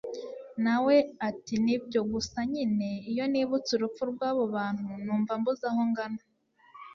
[0.63, 0.95] nawe
[1.29, 6.21] ati nibyo, gusa nyine iyo nibutse urupfu rwabo bantu numva mbuze aho ngana